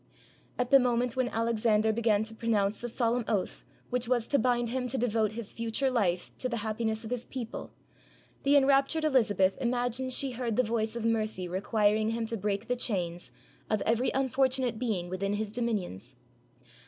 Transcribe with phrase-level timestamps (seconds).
[0.57, 4.69] At the moment when Alexander began to pronounce the solemn oath which was to bind
[4.69, 7.71] him to devote his fu ture life to the happiness of his people,
[8.41, 12.67] the enraptured Elizabeth imagined she heard the voice of mercy requir ing him to break
[12.67, 13.29] the chains
[13.69, 16.15] of every unfortunate being within his dominions.